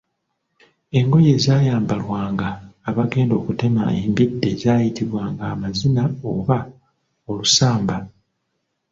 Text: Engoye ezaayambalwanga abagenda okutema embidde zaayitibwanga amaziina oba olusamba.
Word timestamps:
Engoye 0.97 1.29
ezaayambalwanga 1.37 2.47
abagenda 2.89 3.33
okutema 3.37 3.83
embidde 4.01 4.49
zaayitibwanga 4.61 5.43
amaziina 5.53 6.03
oba 6.31 6.59
olusamba. 7.29 7.97